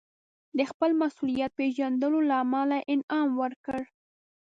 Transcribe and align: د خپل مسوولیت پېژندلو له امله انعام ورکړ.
د 0.57 0.59
خپل 0.71 0.89
مسوولیت 1.01 1.51
پېژندلو 1.59 2.19
له 2.29 2.35
امله 2.43 2.77
انعام 2.93 3.29
ورکړ. 3.41 3.81